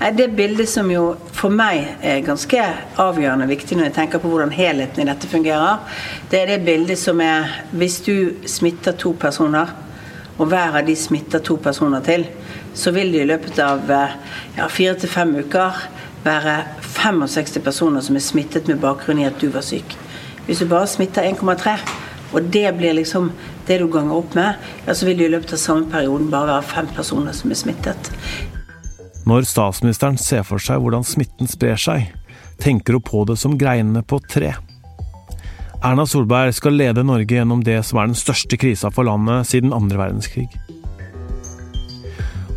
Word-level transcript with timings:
Det 0.00 0.30
bildet 0.32 0.68
som 0.68 0.88
jo 0.88 1.10
for 1.36 1.52
meg 1.52 1.98
er 2.00 2.22
ganske 2.24 2.60
avgjørende 3.02 3.44
viktig 3.50 3.76
når 3.76 3.90
jeg 3.90 3.94
tenker 3.98 4.22
på 4.22 4.30
hvordan 4.32 4.52
helheten 4.56 5.02
i 5.02 5.08
dette 5.10 5.28
fungerer, 5.28 5.82
det 6.32 6.38
er 6.40 6.46
det 6.54 6.62
bildet 6.64 6.96
som 6.96 7.20
er 7.20 7.50
hvis 7.76 7.98
du 8.06 8.14
smitter 8.48 8.96
to 8.96 9.12
personer, 9.12 9.74
og 10.40 10.48
hver 10.48 10.78
av 10.80 10.86
de 10.86 10.94
smitter 10.96 11.42
to 11.44 11.58
personer 11.60 12.00
til, 12.06 12.24
så 12.72 12.94
vil 12.96 13.12
det 13.12 13.26
i 13.26 13.28
løpet 13.28 13.60
av 13.60 13.92
ja, 13.92 14.70
fire 14.72 14.94
til 15.02 15.12
fem 15.12 15.34
uker 15.36 15.82
være 16.24 16.54
65 16.96 17.60
personer 17.64 18.00
som 18.00 18.16
er 18.16 18.24
smittet 18.24 18.72
med 18.72 18.80
bakgrunn 18.80 19.20
i 19.20 19.28
at 19.28 19.36
du 19.40 19.50
var 19.52 19.66
syk. 19.66 19.98
Hvis 20.46 20.62
du 20.64 20.68
bare 20.70 20.88
smitter 20.88 21.28
1,3, 21.28 21.76
og 22.32 22.48
det 22.48 22.70
blir 22.78 22.96
liksom 22.96 23.34
det 23.68 23.82
du 23.82 23.90
ganger 23.92 24.16
opp 24.16 24.32
med, 24.38 24.56
ja, 24.86 24.96
så 24.96 25.04
vil 25.10 25.20
det 25.20 25.28
i 25.28 25.34
løpet 25.36 25.52
av 25.58 25.60
samme 25.60 25.92
perioden 25.92 26.32
bare 26.32 26.54
være 26.54 26.70
fem 26.72 26.88
personer 26.96 27.36
som 27.36 27.52
er 27.52 27.60
smittet. 27.60 28.12
Når 29.30 29.44
statsministeren 29.46 30.16
ser 30.18 30.42
for 30.42 30.58
seg 30.58 30.80
hvordan 30.82 31.04
smitten 31.06 31.46
sprer 31.46 31.78
seg, 31.78 32.08
tenker 32.58 32.96
hun 32.96 33.04
på 33.06 33.22
det 33.28 33.36
som 33.38 33.54
greinene 33.58 34.02
på 34.02 34.18
tre. 34.26 34.56
Erna 35.86 36.04
Solberg 36.08 36.50
skal 36.56 36.74
lede 36.74 37.04
Norge 37.06 37.38
gjennom 37.38 37.62
det 37.64 37.78
som 37.86 38.00
er 38.00 38.10
den 38.10 38.18
største 38.18 38.58
krisa 38.60 38.90
for 38.90 39.06
landet 39.06 39.46
siden 39.52 39.76
andre 39.76 40.00
verdenskrig. 40.02 40.48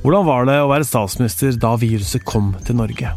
Hvordan 0.01 0.25
var 0.27 0.49
det 0.49 0.57
å 0.63 0.67
være 0.73 0.89
statsminister 0.89 1.53
da 1.62 1.75
viruset 1.79 2.25
kom 2.27 2.51
til 2.65 2.81
Norge? 2.81 3.13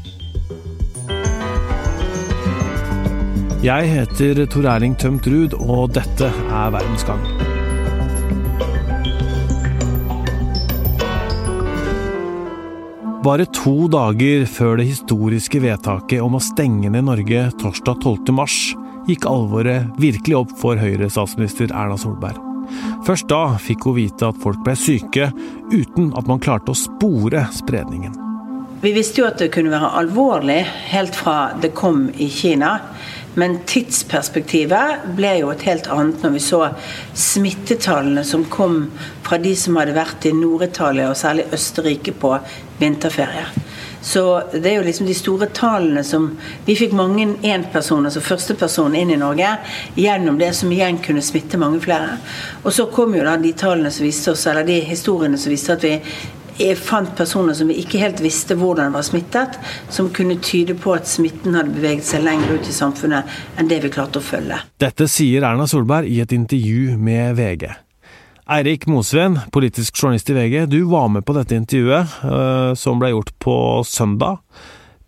Jeg 3.64 3.90
heter 3.96 4.44
Tor 4.52 4.68
Erling 4.76 4.94
Tømt 5.00 5.26
Ruud, 5.26 5.56
og 5.64 5.96
dette 5.96 6.28
er 6.28 6.76
Verdensgang. 6.76 7.45
Bare 13.26 13.42
to 13.50 13.88
dager 13.90 14.44
før 14.46 14.76
det 14.78 14.84
historiske 14.86 15.58
vedtaket 15.58 16.22
om 16.22 16.36
å 16.38 16.40
stenge 16.44 16.92
ned 16.94 17.08
Norge 17.08 17.40
torsdag 17.58 17.96
12. 17.98 18.30
mars, 18.36 18.54
gikk 19.08 19.26
alvoret 19.26 19.88
virkelig 19.98 20.36
opp 20.38 20.52
for 20.60 20.78
Høyre-statsminister 20.78 21.72
Erna 21.74 21.96
Solberg. 21.98 22.38
Først 23.02 23.26
da 23.32 23.56
fikk 23.58 23.88
hun 23.88 23.96
vite 23.98 24.28
at 24.30 24.38
folk 24.44 24.62
ble 24.62 24.76
syke, 24.78 25.32
uten 25.72 26.12
at 26.14 26.30
man 26.30 26.38
klarte 26.44 26.70
å 26.70 26.78
spore 26.78 27.42
spredningen. 27.56 28.14
Vi 28.84 28.94
visste 28.94 29.24
jo 29.24 29.26
at 29.26 29.42
det 29.42 29.50
kunne 29.56 29.74
være 29.74 29.90
alvorlig 30.04 30.60
helt 30.92 31.18
fra 31.18 31.56
det 31.58 31.72
kom 31.74 32.06
i 32.14 32.30
Kina. 32.30 32.76
Men 33.36 33.58
tidsperspektivet 33.68 35.10
ble 35.16 35.34
jo 35.42 35.50
et 35.52 35.66
helt 35.68 35.90
annet 35.92 36.22
når 36.24 36.36
vi 36.38 36.40
så 36.40 36.62
smittetallene 37.12 38.24
som 38.24 38.46
kom 38.48 38.86
fra 39.26 39.36
de 39.42 39.52
som 39.58 39.76
hadde 39.76 39.96
vært 39.96 40.24
i 40.24 40.32
Nord-Italia 40.32 41.10
og 41.10 41.18
særlig 41.20 41.44
Østerrike 41.52 42.14
på 42.16 42.32
vinterferie. 42.80 43.44
Så 44.06 44.22
det 44.52 44.70
er 44.70 44.76
jo 44.78 44.86
liksom 44.86 45.08
de 45.08 45.14
store 45.18 45.48
tallene 45.50 46.04
som 46.06 46.28
Vi 46.64 46.76
fikk 46.78 46.92
mange 46.94 47.26
enpersoner, 47.50 48.06
altså 48.08 48.22
førsteperson, 48.22 48.94
inn 48.94 49.10
i 49.10 49.18
Norge 49.20 49.50
gjennom 49.98 50.38
det 50.38 50.52
som 50.54 50.72
igjen 50.72 51.00
kunne 51.02 51.24
smitte 51.24 51.58
mange 51.58 51.80
flere. 51.82 52.16
Og 52.62 52.72
så 52.72 52.86
kom 52.92 53.16
jo 53.18 53.24
da 53.26 53.36
de 53.36 53.52
tallene 53.58 53.90
som 53.90 54.06
viste 54.06 54.32
oss, 54.32 54.46
eller 54.46 54.64
de 54.64 54.78
historiene 54.86 55.38
som 55.38 55.52
viste 55.52 55.74
at 55.74 55.84
vi 55.84 55.96
jeg 56.60 56.76
fant 56.80 57.10
personer 57.16 57.56
som 57.56 57.68
vi 57.70 57.78
ikke 57.82 58.00
helt 58.00 58.20
visste 58.24 58.56
hvordan 58.58 58.94
var 58.94 59.04
smittet, 59.06 59.58
som 59.92 60.10
kunne 60.14 60.38
tyde 60.42 60.76
på 60.78 60.94
at 60.96 61.08
smitten 61.10 61.56
hadde 61.56 61.74
beveget 61.76 62.06
seg 62.08 62.24
lenger 62.26 62.56
ut 62.56 62.68
i 62.68 62.76
samfunnet 62.76 63.36
enn 63.60 63.68
det 63.70 63.82
vi 63.84 63.92
klarte 63.92 64.22
å 64.22 64.24
følge. 64.24 64.60
Dette 64.80 65.08
sier 65.10 65.44
Erna 65.46 65.68
Solberg 65.70 66.08
i 66.10 66.22
et 66.24 66.32
intervju 66.36 66.96
med 66.96 67.36
VG. 67.38 67.68
Eirik 68.46 68.86
Mosveen, 68.86 69.40
politisk 69.50 69.96
journalist 69.98 70.30
i 70.30 70.36
VG, 70.36 70.66
du 70.70 70.84
var 70.86 71.08
med 71.10 71.26
på 71.26 71.34
dette 71.34 71.56
intervjuet, 71.58 72.18
eh, 72.22 72.72
som 72.78 73.00
ble 73.02 73.10
gjort 73.10 73.32
på 73.42 73.56
søndag. 73.82 74.38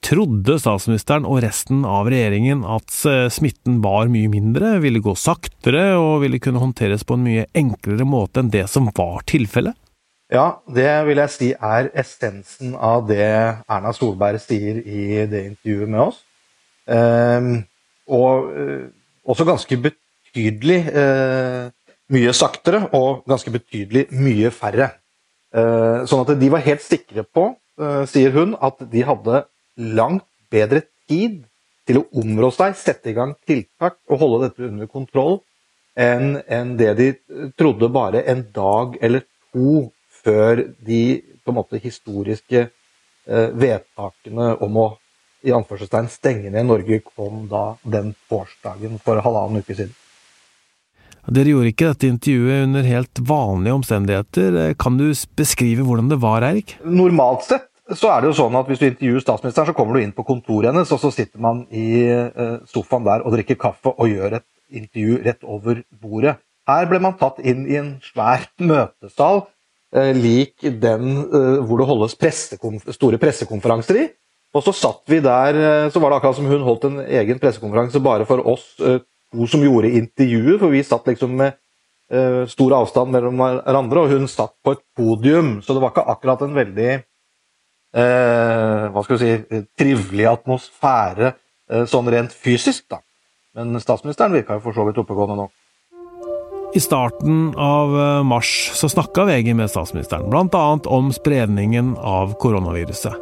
Trodde 0.02 0.58
statsministeren 0.58 1.26
og 1.26 1.40
resten 1.42 1.84
av 1.86 2.10
regjeringen 2.10 2.64
at 2.66 2.90
eh, 3.06 3.26
smitten 3.30 3.78
var 3.82 4.10
mye 4.10 4.30
mindre, 4.30 4.76
ville 4.82 5.02
gå 5.02 5.14
saktere 5.18 5.92
og 5.98 6.24
ville 6.24 6.42
kunne 6.42 6.62
håndteres 6.62 7.06
på 7.06 7.14
en 7.14 7.26
mye 7.26 7.46
enklere 7.58 8.06
måte 8.06 8.42
enn 8.42 8.50
det 8.54 8.66
som 8.70 8.90
var 8.94 9.22
tilfellet? 9.30 9.78
Ja, 10.28 10.58
det 10.68 10.90
vil 11.08 11.16
jeg 11.22 11.32
si 11.32 11.46
er 11.56 11.86
essensen 11.96 12.74
av 12.76 13.06
det 13.08 13.24
Erna 13.24 13.94
Solberg 13.96 14.36
sier 14.42 14.82
i 14.84 15.24
det 15.24 15.40
intervjuet 15.54 15.88
med 15.88 16.02
oss. 16.02 16.18
Um, 16.84 17.54
og 18.12 18.50
uh, 18.52 18.84
også 19.24 19.46
ganske 19.48 19.78
betydelig 19.86 20.78
uh, 20.92 21.72
mye 22.12 22.36
saktere 22.36 22.82
og 22.96 23.24
ganske 23.28 23.52
betydelig 23.56 24.04
mye 24.20 24.52
færre. 24.52 24.90
Uh, 25.48 26.04
sånn 26.04 26.26
at 26.26 26.36
de 26.36 26.52
var 26.52 26.64
helt 26.66 26.84
sikre 26.84 27.24
på, 27.24 27.50
sier 28.10 28.32
hun, 28.34 28.56
at 28.58 28.80
de 28.90 29.04
hadde 29.06 29.44
langt 29.78 30.24
bedre 30.50 30.80
tid 31.06 31.44
til 31.86 32.00
å 32.00 32.08
områ 32.20 32.48
seg, 32.50 32.74
sette 32.74 33.12
i 33.12 33.14
gang 33.14 33.36
tiltak 33.46 34.00
og 34.10 34.18
holde 34.18 34.48
dette 34.48 34.66
under 34.66 34.90
kontroll 34.90 35.38
enn 35.94 36.40
en 36.50 36.72
det 36.78 36.90
de 36.98 37.06
trodde 37.54 37.86
bare 37.94 38.24
en 38.30 38.42
dag 38.54 38.98
eller 38.98 39.22
to 39.54 39.86
før 40.24 40.64
de 40.84 41.02
på 41.44 41.52
en 41.52 41.58
måte 41.58 41.80
historiske 41.82 42.64
eh, 42.64 43.48
vedtakene 43.54 44.54
om 44.64 44.82
å 44.82 44.88
i 45.46 45.54
anførselstegn 45.54 46.10
stenge 46.10 46.50
ned 46.50 46.66
Norge 46.66 47.00
kom 47.06 47.46
da 47.50 47.76
den 47.86 48.12
torsdagen 48.30 48.98
for 49.02 49.22
halvannen 49.22 49.62
uke 49.62 49.76
siden. 49.76 49.94
Dere 51.28 51.52
gjorde 51.52 51.70
ikke 51.70 51.90
dette 51.90 52.08
intervjuet 52.08 52.64
under 52.64 52.86
helt 52.88 53.20
vanlige 53.28 53.76
omstendigheter. 53.76 54.58
Kan 54.80 54.96
du 54.98 55.10
beskrive 55.36 55.84
hvordan 55.84 56.08
det 56.08 56.18
var, 56.22 56.46
Eirik? 56.46 56.78
Normalt 56.82 57.44
sett 57.46 57.68
så 57.96 58.10
er 58.12 58.20
det 58.20 58.30
jo 58.30 58.38
sånn 58.40 58.56
at 58.58 58.68
hvis 58.68 58.80
du 58.80 58.86
intervjuer 58.88 59.22
statsministeren, 59.24 59.70
så 59.70 59.76
kommer 59.76 59.96
du 59.96 60.04
inn 60.04 60.16
på 60.16 60.24
kontoret 60.28 60.72
hennes, 60.72 60.90
og 60.92 61.00
så 61.00 61.12
sitter 61.12 61.40
man 61.40 61.62
i 61.72 62.02
eh, 62.04 62.58
sofaen 62.68 63.06
der 63.06 63.24
og 63.24 63.36
drikker 63.36 63.60
kaffe 63.60 63.92
og 63.94 64.10
gjør 64.10 64.40
et 64.40 64.48
intervju 64.68 65.20
rett 65.24 65.46
over 65.48 65.84
bordet. 66.00 66.34
Her 66.68 66.88
ble 66.88 67.00
man 67.00 67.16
tatt 67.20 67.38
inn 67.40 67.62
i 67.68 67.78
en 67.80 67.94
svær 68.04 68.44
møtesal 68.60 69.46
Eh, 69.46 69.57
lik 69.96 70.60
den 70.60 71.22
eh, 71.24 71.60
hvor 71.64 71.80
det 71.80 71.88
holdes 71.88 72.16
pressekonf 72.20 72.88
store 72.92 73.20
pressekonferanser 73.20 74.02
i. 74.02 74.08
Og 74.56 74.64
så 74.64 74.72
satt 74.76 75.02
vi 75.08 75.20
der, 75.24 75.56
eh, 75.56 75.90
så 75.92 76.00
var 76.00 76.12
det 76.12 76.18
akkurat 76.18 76.36
som 76.36 76.48
hun 76.48 76.64
holdt 76.64 76.84
en 76.88 77.00
egen 77.04 77.40
pressekonferanse 77.40 78.02
bare 78.04 78.26
for 78.28 78.44
oss 78.48 78.74
to 78.78 79.46
som 79.48 79.64
gjorde 79.64 79.92
intervjuet, 79.92 80.58
for 80.60 80.72
vi 80.72 80.84
satt 80.84 81.08
liksom 81.08 81.34
med 81.36 81.58
stor 82.48 82.72
avstand 82.72 83.12
mellom 83.12 83.36
hverandre, 83.36 84.00
og 84.00 84.12
hun 84.14 84.30
satt 84.32 84.54
på 84.64 84.72
et 84.72 84.80
podium, 84.96 85.58
så 85.60 85.74
det 85.76 85.82
var 85.82 85.90
ikke 85.92 86.06
akkurat 86.08 86.44
en 86.46 86.54
veldig 86.56 86.86
eh, 86.94 88.86
hva 88.94 89.02
skal 89.04 89.18
vi 89.18 89.26
si, 89.26 89.60
trivelig 89.76 90.24
atmosfære 90.30 91.34
sånn 91.84 92.08
rent 92.08 92.32
fysisk, 92.32 92.86
da. 92.88 93.02
Men 93.58 93.76
statsministeren 93.84 94.32
virka 94.32 94.56
jo 94.56 94.64
for 94.64 94.72
så 94.72 94.86
vidt 94.88 95.02
oppegående 95.02 95.36
nok. 95.36 95.52
I 96.74 96.80
starten 96.80 97.54
av 97.56 98.00
eh, 98.00 98.22
mars 98.22 98.70
så 98.74 98.88
snakka 98.88 99.24
VG 99.24 99.54
med 99.56 99.70
statsministeren, 99.70 100.28
bl.a. 100.30 100.80
om 100.84 101.12
spredningen 101.12 101.94
av 101.96 102.34
koronaviruset. 102.40 103.14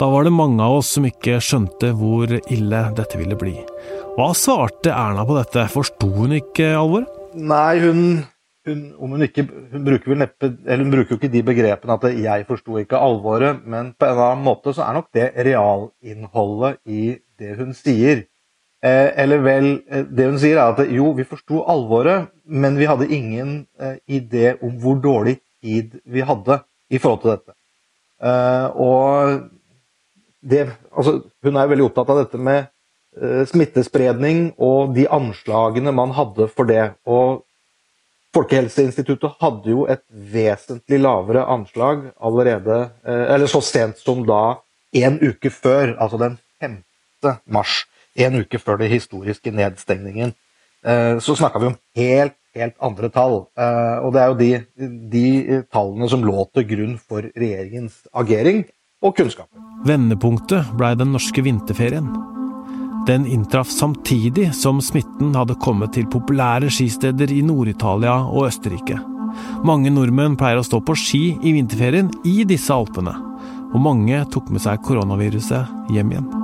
Da 0.00 0.08
var 0.10 0.26
det 0.26 0.32
mange 0.34 0.64
av 0.64 0.80
oss 0.80 0.90
som 0.96 1.06
ikke 1.06 1.36
skjønte 1.38 1.92
hvor 1.94 2.32
ille 2.40 2.80
dette 2.98 3.20
ville 3.20 3.38
bli. 3.38 3.54
Hva 4.16 4.32
svarte 4.34 4.90
Erna 4.90 5.22
på 5.28 5.36
dette, 5.38 5.68
forsto 5.70 6.10
hun 6.16 6.34
ikke 6.40 6.72
alvoret? 6.74 7.12
Nei, 7.38 7.78
hun, 7.84 8.00
hun, 8.66 8.82
hun, 8.98 9.26
ikke, 9.28 9.46
hun 9.46 9.84
bruker 9.86 10.10
vel 10.10 10.22
neppe 10.24 10.48
Eller 10.64 10.82
hun 10.82 10.94
bruker 10.94 11.14
jo 11.14 11.18
ikke 11.20 11.30
de 11.30 11.42
begrepene 11.44 11.94
at 11.94 12.06
'jeg 12.08 12.46
forsto 12.48 12.80
ikke 12.80 12.98
alvoret', 12.98 13.62
men 13.62 13.92
på 13.94 14.08
en 14.08 14.24
annen 14.24 14.42
måte 14.42 14.74
så 14.74 14.88
er 14.88 14.98
nok 14.98 15.12
det 15.14 15.28
realinnholdet 15.36 16.82
i 16.86 17.14
det 17.38 17.54
hun 17.62 17.70
sier. 17.78 18.26
Eh, 18.78 19.22
eller 19.22 19.38
vel, 19.42 19.68
eh, 19.90 20.04
det 20.06 20.28
hun 20.28 20.38
sier 20.38 20.58
er 20.60 20.70
at 20.70 20.90
jo, 20.94 21.10
vi 21.18 21.26
forsto 21.26 21.64
alvoret, 21.66 22.28
men 22.46 22.78
vi 22.78 22.86
hadde 22.86 23.10
ingen 23.10 23.64
eh, 23.80 23.96
idé 24.06 24.52
om 24.62 24.76
hvor 24.78 25.00
dårlig 25.02 25.40
tid 25.58 25.96
vi 26.06 26.22
hadde 26.22 26.60
i 26.88 27.00
forhold 27.02 27.24
til 27.24 27.34
dette. 27.34 27.54
og 28.78 29.48
det, 30.40 30.62
altså, 30.94 31.18
hun 31.44 31.58
er 31.58 31.68
veldig 31.70 31.84
opptatt 31.88 32.08
av 32.10 32.20
dette 32.22 32.38
med 32.38 32.70
smittespredning 33.50 34.54
og 34.62 34.94
de 34.94 35.04
anslagene 35.10 35.92
man 35.94 36.14
hadde 36.16 36.48
for 36.50 36.66
det. 36.70 36.94
Og 37.06 37.44
Folkehelseinstituttet 38.34 39.36
hadde 39.42 39.70
jo 39.70 39.84
et 39.90 40.02
vesentlig 40.08 41.02
lavere 41.02 41.44
anslag 41.50 42.08
allerede, 42.18 42.80
eller 43.04 43.50
så 43.50 43.60
sent 43.64 43.98
som 43.98 44.24
da 44.26 44.58
en 45.02 45.18
uke 45.18 45.50
før, 45.50 45.96
altså 45.98 46.22
den 46.22 46.38
5. 46.62 46.80
mars 47.46 47.82
en 48.18 48.40
uke 48.42 48.60
før 48.60 48.80
den 48.82 48.92
historiske 48.92 49.52
nedstengningen, 49.54 50.34
eh, 50.84 51.18
så 51.22 51.36
snakka 51.38 51.62
vi 51.62 51.70
om 51.70 51.78
helt, 51.98 52.36
helt 52.58 52.74
andre 52.82 53.10
tall. 53.14 53.38
Eh, 53.58 53.98
og 54.02 54.14
det 54.14 54.22
er 54.22 54.32
jo 54.32 54.38
de, 54.40 54.50
de 55.12 55.62
tallene 55.72 56.10
som 56.10 56.24
lå 56.26 56.48
til 56.54 56.66
grunn 56.72 56.96
for 56.98 57.28
regjeringens 57.34 58.02
agering 58.12 58.64
og 59.02 59.14
kunnskap. 59.18 59.50
Vendepunktet 59.86 60.74
blei 60.78 60.94
den 60.98 61.14
norske 61.14 61.44
vinterferien. 61.44 62.10
Den 63.08 63.24
inntraff 63.26 63.70
samtidig 63.72 64.50
som 64.52 64.82
smitten 64.84 65.30
hadde 65.38 65.56
kommet 65.62 65.94
til 65.96 66.08
populære 66.12 66.68
skisteder 66.68 67.30
i 67.32 67.40
Nord-Italia 67.46 68.18
og 68.26 68.50
Østerrike. 68.50 68.98
Mange 69.64 69.92
nordmenn 69.94 70.36
pleier 70.36 70.60
å 70.60 70.66
stå 70.66 70.82
på 70.84 70.96
ski 70.98 71.22
i 71.40 71.54
vinterferien 71.56 72.10
i 72.28 72.42
disse 72.48 72.74
alpene. 72.74 73.14
og 73.68 73.80
mange 73.84 74.24
tok 74.32 74.48
med 74.48 74.64
seg 74.64 74.80
koronaviruset 74.80 75.92
hjem 75.92 76.12
igjen. 76.14 76.37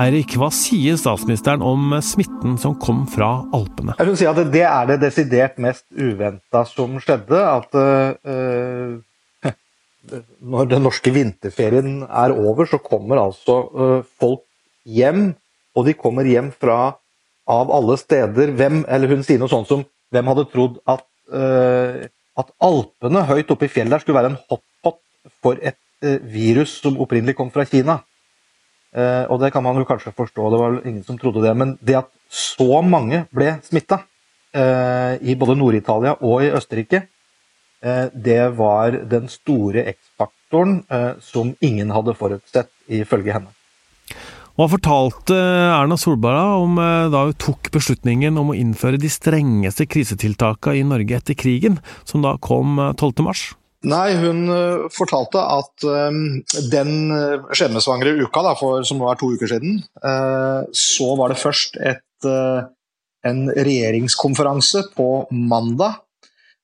Eirik, 0.00 0.32
hva 0.40 0.46
sier 0.54 0.96
statsministeren 0.96 1.60
om 1.60 1.90
smitten 2.00 2.54
som 2.60 2.72
kom 2.80 3.02
fra 3.10 3.42
Alpene? 3.52 3.92
Jeg 3.98 4.08
vil 4.08 4.16
si 4.16 4.28
at 4.30 4.38
Det 4.54 4.62
er 4.64 4.86
det 4.88 4.96
desidert 5.02 5.58
mest 5.60 5.84
uventa 5.92 6.62
som 6.64 6.94
skjedde. 7.04 7.36
At 7.36 7.76
uh, 7.76 8.96
når 10.40 10.70
den 10.70 10.86
norske 10.88 11.12
vinterferien 11.12 12.00
er 12.08 12.32
over, 12.32 12.64
så 12.70 12.80
kommer 12.80 13.20
altså 13.20 13.58
uh, 13.76 14.00
folk 14.22 14.46
hjem. 14.88 15.34
Og 15.76 15.84
de 15.90 15.98
kommer 15.98 16.24
hjem 16.24 16.48
fra 16.56 16.96
av 17.50 17.70
alle 17.74 17.98
steder 18.00 18.54
Hvem, 18.56 18.84
eller 18.88 19.12
hun 19.12 19.24
sier 19.26 19.38
noe 19.42 19.52
sånt 19.52 19.68
som 19.68 19.84
Hvem 20.10 20.32
hadde 20.32 20.48
trodd 20.50 20.80
at, 20.88 21.04
uh, 21.28 22.08
at 22.40 22.54
Alpene 22.56 23.28
høyt 23.28 23.52
oppe 23.52 23.68
i 23.68 23.74
fjellet 23.74 23.98
der 23.98 24.06
skulle 24.06 24.22
være 24.22 24.32
en 24.32 24.40
hotpot 24.48 25.02
for 25.44 25.60
et 25.60 25.76
virus 26.00 26.78
som 26.80 26.96
opprinnelig 26.96 27.36
kom 27.36 27.52
fra 27.52 27.68
Kina? 27.68 28.00
Eh, 28.90 29.24
og 29.30 29.38
det 29.38 29.52
kan 29.54 29.62
man 29.62 29.78
jo 29.78 29.86
kanskje 29.86 30.14
forstå, 30.16 30.48
det 30.50 30.58
var 30.58 30.80
ingen 30.82 31.04
som 31.06 31.18
trodde 31.18 31.44
det. 31.44 31.54
Men 31.56 31.76
det 31.80 32.00
at 32.02 32.10
så 32.30 32.82
mange 32.82 33.24
ble 33.34 33.56
smitta 33.66 34.02
eh, 34.54 35.14
i 35.22 35.36
både 35.38 35.58
Nord-Italia 35.58 36.16
og 36.18 36.44
i 36.46 36.50
Østerrike, 36.50 37.04
eh, 37.84 38.04
det 38.10 38.42
var 38.58 38.98
den 39.10 39.30
store 39.30 39.86
X-faktoren 39.94 40.80
som 41.22 41.52
ingen 41.62 41.92
hadde 41.94 42.16
forutsett, 42.18 42.72
ifølge 42.90 43.36
henne. 43.36 43.52
Hva 44.58 44.66
fortalte 44.66 45.36
Erna 45.38 45.94
Solberg 45.94 46.64
om 46.64 46.80
da 47.14 47.20
hun 47.28 47.36
tok 47.38 47.70
beslutningen 47.70 48.34
om 48.36 48.50
å 48.50 48.56
innføre 48.58 48.98
de 48.98 49.08
strengeste 49.08 49.86
krisetiltakene 49.86 50.82
i 50.82 50.82
Norge 50.90 51.20
etter 51.20 51.38
krigen, 51.38 51.78
som 52.02 52.26
da 52.26 52.34
kom 52.42 52.82
12. 52.98 53.54
Nei, 53.88 54.12
hun 54.20 54.44
uh, 54.52 54.88
fortalte 54.92 55.40
at 55.40 55.86
uh, 55.88 56.12
den 56.68 56.92
uh, 57.14 57.46
skjebnesvangre 57.56 58.12
uka, 58.20 58.42
da, 58.44 58.52
for, 58.58 58.84
som 58.84 59.00
nå 59.00 59.08
er 59.08 59.20
to 59.20 59.30
uker 59.32 59.48
siden, 59.48 59.80
så 60.76 61.08
var 61.16 61.32
det 61.32 61.40
først 61.40 61.78
et, 61.80 62.26
en 63.26 63.40
regjeringskonferanse 63.56 64.82
på 64.96 65.06
mandag 65.32 66.00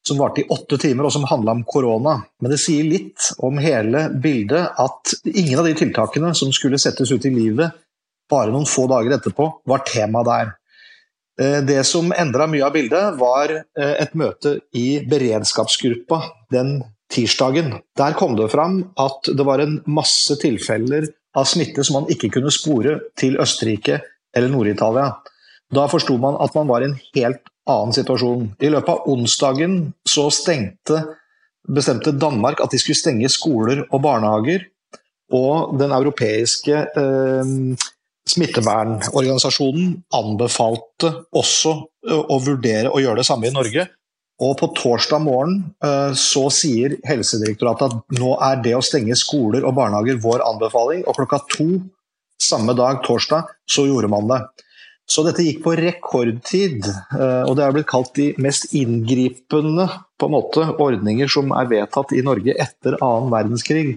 som 0.07 0.21
varte 0.21 0.43
i 0.43 0.47
åtte 0.53 0.79
timer 0.81 1.09
og 1.09 1.15
som 1.15 1.25
handla 1.27 1.55
om 1.57 1.65
korona. 1.67 2.19
Men 2.41 2.53
det 2.53 2.61
sier 2.63 2.87
litt 2.87 3.31
om 3.45 3.59
hele 3.63 4.07
bildet 4.23 4.77
at 4.79 5.15
ingen 5.33 5.59
av 5.59 5.67
de 5.67 5.75
tiltakene 5.79 6.31
som 6.39 6.53
skulle 6.55 6.79
settes 6.81 7.11
ut 7.11 7.27
i 7.27 7.33
livet 7.35 7.75
bare 8.31 8.53
noen 8.55 8.69
få 8.69 8.87
dager 8.91 9.17
etterpå, 9.17 9.49
var 9.67 9.85
tema 9.87 10.23
der. 10.27 10.53
Det 11.67 11.83
som 11.87 12.13
endra 12.15 12.47
mye 12.51 12.65
av 12.67 12.75
bildet, 12.75 13.19
var 13.19 13.53
et 13.77 14.15
møte 14.19 14.57
i 14.79 14.89
beredskapsgruppa 15.11 16.23
den 16.55 16.79
tirsdagen. 17.13 17.77
Der 17.99 18.17
kom 18.19 18.37
det 18.39 18.51
fram 18.53 18.81
at 19.01 19.31
det 19.31 19.47
var 19.47 19.63
en 19.63 19.81
masse 19.87 20.37
tilfeller 20.43 21.09
av 21.37 21.49
smitte 21.49 21.85
som 21.85 22.01
man 22.01 22.13
ikke 22.13 22.33
kunne 22.39 22.53
spore 22.55 22.99
til 23.19 23.39
Østerrike 23.43 24.01
eller 24.37 24.53
Nord-Italia. 24.53 25.11
Da 25.73 25.87
forsto 25.91 26.17
man 26.23 26.39
at 26.43 26.55
man 26.57 26.69
var 26.71 26.83
i 26.83 26.91
en 26.91 26.99
helt 27.17 27.43
annen 27.67 27.95
situasjon. 27.97 28.53
I 28.63 28.71
løpet 28.71 28.93
av 28.93 29.11
onsdagen 29.11 29.79
så 30.07 30.29
stengte, 30.35 31.03
bestemte 31.67 32.15
Danmark 32.15 32.63
at 32.63 32.73
de 32.73 32.81
skulle 32.81 32.99
stenge 32.99 33.31
skoler 33.33 33.85
og 33.91 34.03
barnehager. 34.05 34.69
Og 35.35 35.75
den 35.81 35.91
europeiske 35.91 36.85
eh, 36.87 37.49
smittevernorganisasjonen 38.31 39.97
anbefalte 40.15 41.11
også 41.35 41.73
eh, 42.07 42.21
å 42.21 42.39
vurdere 42.45 42.93
å 42.95 43.03
gjøre 43.03 43.23
det 43.23 43.27
samme 43.27 43.51
i 43.51 43.55
Norge. 43.55 43.89
Og 44.43 44.59
på 44.61 44.69
torsdag 44.77 45.23
morgen 45.25 45.61
eh, 45.85 46.13
så 46.19 46.47
sier 46.53 46.99
Helsedirektoratet 47.09 47.89
at 47.89 48.19
nå 48.19 48.35
er 48.45 48.61
det 48.65 48.75
å 48.77 48.85
stenge 48.85 49.17
skoler 49.17 49.65
og 49.65 49.77
barnehager 49.79 50.21
vår 50.21 50.45
anbefaling, 50.45 51.07
og 51.09 51.17
klokka 51.17 51.41
to 51.55 51.71
samme 52.43 52.75
dag, 52.77 53.01
torsdag, 53.07 53.49
så 53.65 53.87
gjorde 53.89 54.11
man 54.13 54.29
det. 54.29 54.43
Så 55.09 55.23
dette 55.23 55.45
gikk 55.47 55.63
på 55.65 55.73
rekordtid, 55.79 56.85
eh, 56.85 57.43
og 57.47 57.55
det 57.57 57.65
er 57.65 57.75
blitt 57.77 57.89
kalt 57.89 58.13
de 58.19 58.33
mest 58.43 58.75
inngripende 58.77 59.87
måte, 60.27 60.67
ordninger 60.83 61.31
som 61.31 61.55
er 61.57 61.71
vedtatt 61.71 62.13
i 62.17 62.25
Norge 62.27 62.57
etter 62.61 62.99
annen 62.99 63.33
verdenskrig. 63.33 63.97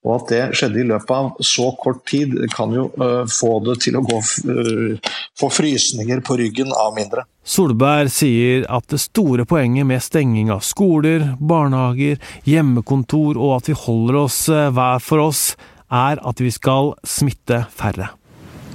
Og 0.00 0.14
at 0.14 0.30
det 0.32 0.44
skjedde 0.56 0.80
i 0.80 0.86
løpet 0.88 1.10
av 1.12 1.42
så 1.44 1.66
kort 1.76 2.06
tid, 2.08 2.32
kan 2.54 2.72
jo 2.72 2.86
uh, 2.96 3.26
få 3.28 3.58
det 3.66 3.76
til 3.84 3.98
å 3.98 4.04
gå 4.04 4.20
uh, 4.48 5.10
få 5.36 5.50
frysninger 5.52 6.22
på 6.24 6.38
ryggen 6.40 6.72
av 6.72 6.94
mindre. 6.96 7.26
Solberg 7.44 8.08
sier 8.12 8.64
at 8.72 8.88
det 8.92 9.00
store 9.02 9.44
poenget 9.48 9.88
med 9.88 10.00
stenging 10.04 10.48
av 10.54 10.64
skoler, 10.64 11.34
barnehager, 11.36 12.16
hjemmekontor 12.48 13.36
og 13.36 13.58
at 13.58 13.68
vi 13.68 13.76
holder 13.76 14.22
oss 14.22 14.40
uh, 14.48 14.70
hver 14.72 15.04
for 15.04 15.26
oss, 15.26 15.44
er 15.92 16.22
at 16.24 16.40
vi 16.40 16.54
skal 16.54 16.94
smitte 17.04 17.66
færre. 17.76 18.08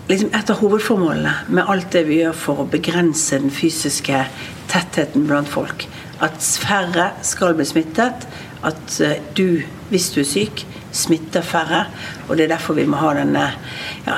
Liksom 0.05 0.29
et 0.37 0.53
av 0.53 0.61
hovedformålene 0.61 1.33
med 1.57 1.65
alt 1.73 1.89
det 1.95 2.05
vi 2.05 2.21
gjør 2.21 2.37
for 2.37 2.61
å 2.61 2.69
begrense 2.69 3.39
den 3.41 3.49
fysiske 3.49 4.27
tettheten 4.69 5.25
blant 5.25 5.49
folk, 5.49 5.87
at 6.21 6.37
færre 6.61 7.15
skal 7.25 7.57
bli 7.57 7.65
smittet, 7.65 8.27
at 8.65 8.97
du, 9.37 9.63
hvis 9.89 10.11
du 10.13 10.21
er 10.21 10.29
syk, 10.29 10.61
smitter 10.95 11.45
færre. 11.45 11.85
Og 12.27 12.37
det 12.37 12.47
er 12.47 12.55
derfor 12.55 12.77
vi 12.79 12.87
må 12.89 12.99
ha 13.01 13.13
denne 13.17 13.45
ja, 14.07 14.17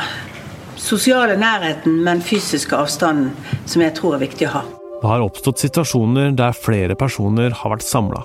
sosiale 0.77 1.37
nærheten, 1.39 1.99
men 2.05 2.23
fysiske 2.23 2.77
avstanden, 2.77 3.33
som 3.65 3.83
jeg 3.83 3.95
tror 3.97 4.17
er 4.17 4.25
viktig 4.27 4.49
å 4.49 4.55
ha. 4.59 4.65
Det 4.97 5.11
har 5.11 5.21
oppstått 5.21 5.61
situasjoner 5.61 6.33
der 6.37 6.57
flere 6.57 6.97
personer 6.97 7.53
har 7.53 7.75
vært 7.75 7.85
samla. 7.85 8.23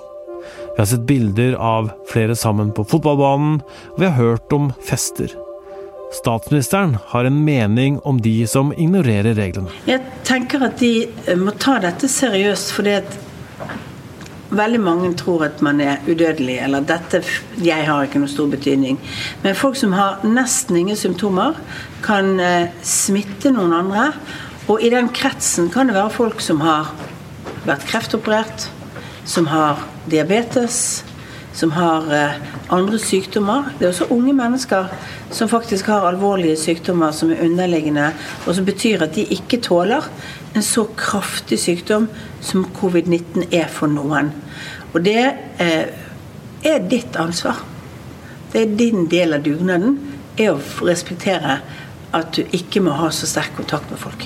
Vi 0.73 0.81
har 0.81 0.89
sett 0.89 1.05
bilder 1.05 1.53
av 1.61 1.91
flere 2.09 2.35
sammen 2.35 2.71
på 2.73 2.85
fotballbanen, 2.89 3.59
og 3.93 3.99
vi 4.01 4.09
har 4.09 4.17
hørt 4.17 4.55
om 4.55 4.71
fester. 4.81 5.29
Statsministeren 6.13 6.97
har 7.11 7.25
en 7.25 7.37
mening 7.45 7.99
om 8.09 8.19
de 8.21 8.47
som 8.49 8.73
ignorerer 8.73 9.37
reglene. 9.37 9.73
Jeg 9.89 10.01
tenker 10.25 10.65
at 10.65 10.81
de 10.81 11.35
må 11.37 11.53
ta 11.61 11.79
dette 11.81 12.09
seriøst, 12.09 12.73
fordi 12.73 12.97
at 13.01 13.15
Veldig 14.53 14.79
mange 14.83 15.13
tror 15.17 15.47
at 15.47 15.61
man 15.65 15.81
er 15.81 16.03
udødelig, 16.05 16.59
eller 16.61 16.85
dette 16.85 17.23
Jeg 17.63 17.87
har 17.87 18.03
ikke 18.05 18.21
noe 18.21 18.31
stor 18.31 18.51
betydning. 18.51 18.99
Men 19.43 19.57
folk 19.57 19.77
som 19.79 19.95
har 19.97 20.21
nesten 20.27 20.77
ingen 20.77 20.99
symptomer, 20.99 21.57
kan 22.05 22.35
eh, 22.39 22.69
smitte 22.85 23.53
noen 23.53 23.73
andre. 23.73 24.11
Og 24.69 24.83
i 24.83 24.91
den 24.93 25.09
kretsen 25.09 25.71
kan 25.73 25.89
det 25.89 25.97
være 25.97 26.13
folk 26.13 26.43
som 26.43 26.61
har 26.63 26.93
vært 27.65 27.87
kreftoperert, 27.89 28.69
som 29.25 29.47
har 29.49 29.81
diabetes, 30.11 31.03
som 31.53 31.71
har 31.71 32.07
eh, 32.13 32.37
andre 32.73 32.99
sykdommer. 32.99 33.69
Det 33.77 33.85
er 33.85 33.91
også 33.93 34.09
unge 34.13 34.33
mennesker 34.33 34.89
som 35.33 35.49
faktisk 35.49 35.89
har 35.91 36.07
alvorlige 36.07 36.57
sykdommer 36.59 37.13
som 37.15 37.31
er 37.31 37.43
underliggende, 37.45 38.11
og 38.47 38.55
som 38.57 38.65
betyr 38.65 39.05
at 39.05 39.15
de 39.15 39.25
ikke 39.35 39.61
tåler 39.61 40.07
en 40.55 40.65
så 40.65 40.85
kraftig 40.97 41.59
sykdom 41.61 42.07
som 42.41 42.65
covid-19 42.77 43.47
er 43.53 43.69
for 43.71 43.91
noen. 43.91 44.33
Og 44.93 45.05
det 45.05 45.21
eh, 45.61 45.85
er 46.63 46.89
ditt 46.89 47.17
ansvar. 47.19 47.63
Det 48.53 48.61
er 48.61 48.77
din 48.77 49.07
del 49.09 49.33
av 49.37 49.45
dugnaden, 49.45 49.97
er 50.37 50.53
å 50.53 50.85
respektere 50.85 51.59
at 52.13 52.33
du 52.37 52.43
ikke 52.53 52.81
må 52.85 52.93
ha 52.97 53.09
så 53.13 53.29
sterk 53.29 53.55
kontakt 53.57 53.89
med 53.93 54.01
folk. 54.01 54.25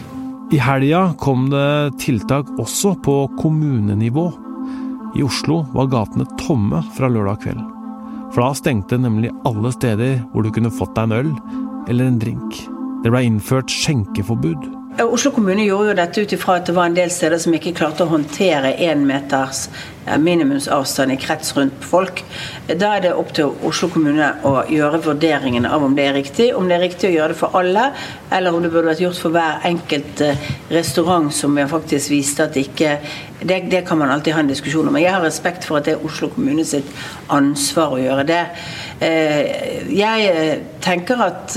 I 0.51 0.59
helga 0.63 1.09
kom 1.19 1.49
det 1.51 1.99
tiltak 1.99 2.47
også 2.59 2.93
på 3.03 3.15
kommunenivå. 3.39 4.46
I 5.17 5.23
Oslo 5.25 5.63
var 5.73 5.87
gatene 5.89 6.27
tomme 6.37 6.83
fra 6.93 7.09
lørdag 7.09 7.39
kveld. 7.41 7.61
For 8.35 8.43
da 8.43 8.51
stengte 8.59 8.99
nemlig 9.01 9.31
alle 9.49 9.71
steder 9.73 10.19
hvor 10.29 10.45
du 10.45 10.51
kunne 10.53 10.69
fått 10.69 10.93
deg 10.93 11.09
en 11.09 11.17
øl 11.17 11.31
eller 11.89 12.11
en 12.11 12.19
drink. 12.21 12.59
Det 13.01 13.09
ble 13.09 13.23
innført 13.25 13.73
skjenkeforbud. 13.73 14.67
Oslo 14.97 15.29
kommune 15.31 15.61
gjorde 15.61 15.91
jo 15.91 15.97
dette 15.97 16.21
ut 16.21 16.31
ifra 16.33 16.55
at 16.57 16.69
det 16.69 16.73
var 16.73 16.89
en 16.89 16.95
del 16.97 17.11
steder 17.13 17.37
som 17.41 17.53
ikke 17.53 17.75
klarte 17.77 18.05
å 18.05 18.09
håndtere 18.09 18.71
én 18.81 19.03
meters 19.05 19.67
minimumsavstand 20.23 21.13
i 21.13 21.17
krets 21.21 21.53
rundt 21.57 21.85
folk. 21.85 22.23
Da 22.69 22.95
er 22.95 23.03
det 23.05 23.13
opp 23.13 23.33
til 23.37 23.53
Oslo 23.67 23.91
kommune 23.93 24.31
å 24.47 24.63
gjøre 24.71 25.03
vurderingen 25.05 25.67
av 25.69 25.85
om 25.85 25.93
det 25.97 26.07
er 26.07 26.17
riktig. 26.17 26.49
Om 26.57 26.69
det 26.69 26.77
er 26.79 26.85
riktig 26.87 27.11
å 27.11 27.13
gjøre 27.13 27.35
det 27.35 27.39
for 27.41 27.57
alle, 27.59 27.91
eller 28.33 28.57
om 28.57 28.65
det 28.65 28.71
burde 28.73 28.89
vært 28.89 29.03
gjort 29.05 29.21
for 29.21 29.37
hver 29.37 29.61
enkelt 29.69 30.25
eh, 30.25 30.49
restaurant 30.73 31.29
som 31.33 31.57
jeg 31.61 31.73
faktisk 31.73 32.13
viste 32.15 32.47
at 32.47 32.57
det 32.57 32.65
ikke 32.71 32.97
det, 33.47 33.59
det, 33.71 33.81
kan 33.87 34.01
man 34.01 34.11
alltid 34.11 34.35
ha 34.35 34.43
en 34.43 34.51
diskusjon 34.51 34.89
om. 34.89 34.97
Jeg 34.99 35.13
har 35.13 35.23
respekt 35.23 35.67
for 35.67 35.79
at 35.79 35.87
det 35.87 35.95
er 35.95 36.05
Oslo 36.05 36.29
kommune 36.33 36.65
sitt 36.67 36.89
ansvar 37.33 37.95
å 37.95 38.01
gjøre 38.01 38.27
det. 38.27 38.41
Eh, 39.03 39.87
jeg 39.95 40.27
eh, 40.31 40.53
tenker 40.83 41.23
at 41.27 41.55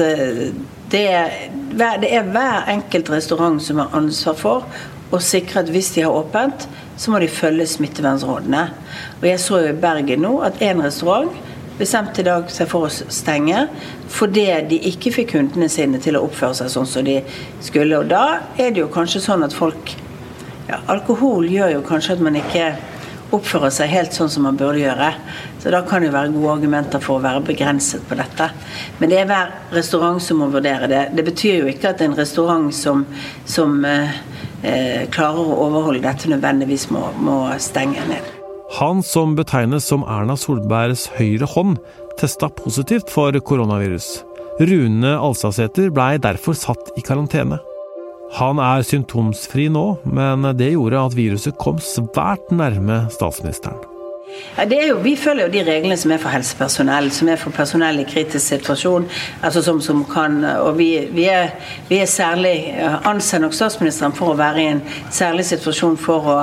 det 0.90 1.04
er, 1.06 1.35
det 1.75 2.09
er 2.11 2.30
hver 2.30 2.70
enkelt 2.73 3.11
restaurant 3.12 3.62
som 3.62 3.82
har 3.82 3.92
ansvar 3.99 4.38
for 4.38 4.66
å 5.11 5.20
sikre 5.23 5.64
at 5.64 5.70
hvis 5.70 5.92
de 5.97 6.04
har 6.06 6.14
åpent, 6.14 6.66
så 7.00 7.12
må 7.12 7.20
de 7.23 7.30
følge 7.30 7.66
smittevernrådene. 7.66 8.64
Og 9.20 9.26
Jeg 9.26 9.40
så 9.42 9.62
jo 9.64 9.70
i 9.73 9.78
Bergen 9.78 10.23
nå 10.26 10.37
at 10.47 10.61
én 10.62 10.82
restaurant 10.82 11.32
bestemte 11.80 12.20
i 12.20 12.26
dag 12.26 12.50
seg 12.52 12.68
for 12.68 12.87
å 12.87 12.90
stenge 12.92 13.64
fordi 14.12 14.44
de 14.68 14.78
ikke 14.90 15.14
fikk 15.14 15.32
kundene 15.32 15.70
sine 15.73 16.00
til 16.02 16.18
å 16.18 16.26
oppføre 16.26 16.59
seg 16.59 16.73
sånn 16.75 16.88
som 16.90 17.06
de 17.06 17.20
skulle. 17.64 18.02
Og 18.02 18.11
da 18.11 18.25
er 18.61 18.75
det 18.75 18.82
jo 18.82 18.90
kanskje 18.92 19.23
sånn 19.25 19.47
at 19.47 19.56
folk 19.56 19.94
ja, 20.69 20.81
Alkohol 20.93 21.49
gjør 21.50 21.76
jo 21.79 21.85
kanskje 21.87 22.17
at 22.19 22.25
man 22.25 22.38
ikke 22.40 22.73
oppfører 23.35 23.71
seg 23.75 23.90
helt 23.93 24.14
sånn 24.14 24.31
som 24.33 24.47
man 24.47 24.59
burde 24.59 24.83
gjøre. 24.83 25.11
Så 25.62 25.71
da 25.73 25.83
kan 25.87 26.02
det 26.02 26.11
jo 26.11 26.17
være 26.17 26.33
gode 26.35 26.55
argumenter 26.57 27.02
for 27.05 27.19
å 27.19 27.25
være 27.25 27.45
begrenset 27.47 28.02
på 28.09 28.19
dette. 28.19 28.49
Men 28.99 29.12
det 29.12 29.21
er 29.21 29.31
hver 29.31 29.52
restaurant 29.76 30.23
som 30.25 30.43
må 30.43 30.50
vurdere 30.52 30.88
det. 30.90 31.05
Det 31.14 31.26
betyr 31.26 31.61
jo 31.61 31.71
ikke 31.71 31.93
at 31.95 32.02
en 32.05 32.17
restaurant 32.19 32.75
som, 32.75 33.05
som 33.49 33.79
eh, 33.87 34.19
eh, 34.67 35.07
klarer 35.14 35.40
å 35.45 35.61
overholde 35.69 36.02
dette, 36.07 36.31
nødvendigvis 36.33 36.88
må, 36.95 37.07
må 37.23 37.43
stenge 37.62 38.02
ned. 38.11 38.35
Han 38.79 39.02
som 39.02 39.35
betegnes 39.38 39.88
som 39.90 40.05
Erna 40.07 40.37
Solbergs 40.38 41.09
høyre 41.17 41.49
hånd, 41.55 41.79
testa 42.21 42.50
positivt 42.55 43.11
for 43.11 43.35
koronavirus. 43.35 44.21
Rune 44.61 45.17
Alsasæter 45.17 45.90
blei 45.95 46.19
derfor 46.23 46.55
satt 46.59 46.93
i 46.99 47.02
karantene. 47.02 47.59
Han 48.38 48.60
er 48.62 48.84
symptomsfri 48.87 49.68
nå, 49.72 49.87
men 50.06 50.46
det 50.58 50.75
gjorde 50.76 51.06
at 51.10 51.16
viruset 51.18 51.58
kom 51.58 51.80
svært 51.82 52.52
nærme 52.54 53.04
statsministeren. 53.10 53.80
Ja, 54.56 54.64
jo, 54.87 54.99
vi 55.02 55.16
følger 55.16 55.46
jo 55.46 55.52
de 55.52 55.62
reglene 55.66 55.96
som 55.99 56.12
er 56.12 56.20
for 56.20 56.30
helsepersonell, 56.30 57.08
som 57.14 57.28
er 57.32 57.38
for 57.40 57.54
personell 57.54 58.00
i 58.02 58.06
kritisk 58.06 58.44
situasjon. 58.52 59.06
altså 59.42 59.62
som, 59.62 59.80
som 59.80 60.04
kan, 60.04 60.44
og 60.44 60.78
vi, 60.78 61.08
vi, 61.14 61.25
er, 61.25 61.50
vi 61.88 61.99
er 61.99 62.06
særlig 62.06 62.75
anser 63.08 63.40
nok 63.42 63.54
statsministeren 63.56 64.14
for 64.16 64.32
å 64.32 64.38
være 64.38 64.62
i 64.62 64.68
en 64.75 64.82
særlig 65.10 65.46
situasjon 65.49 65.96
for 65.99 66.28
å 66.34 66.37